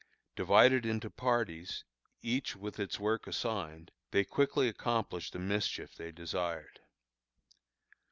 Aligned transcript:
Divided 0.35 0.83
into 0.83 1.11
parties, 1.11 1.83
each 2.23 2.55
with 2.55 2.79
its 2.79 2.99
work 2.99 3.27
assigned, 3.27 3.91
they 4.09 4.23
quickly 4.25 4.67
accomplished 4.67 5.33
the 5.33 5.37
mischief 5.37 5.93
they 5.95 6.11
desired. 6.11 6.79